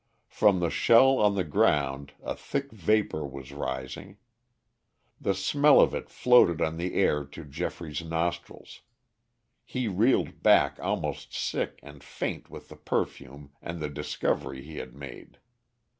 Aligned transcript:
From 0.29 0.61
the 0.61 0.71
shell 0.71 1.19
on 1.19 1.35
the 1.35 1.43
ground 1.43 2.13
a 2.23 2.35
thick 2.35 2.71
vapor 2.71 3.23
was 3.23 3.51
rising. 3.51 4.17
The 5.19 5.35
smell 5.35 5.79
of 5.79 5.93
it 5.93 6.09
floated 6.09 6.59
on 6.59 6.77
the 6.77 6.95
air 6.95 7.23
to 7.23 7.45
Geoffrey's 7.45 8.03
nostrils. 8.03 8.81
He 9.63 9.87
reeled 9.87 10.41
back 10.41 10.79
almost 10.79 11.35
sick 11.35 11.79
and 11.83 12.03
faint 12.03 12.49
with 12.49 12.69
the 12.69 12.77
perfume 12.77 13.51
and 13.61 13.79
the 13.79 13.89
discovery 13.89 14.63
he 14.63 14.77
had 14.77 14.95
made. 14.95 15.37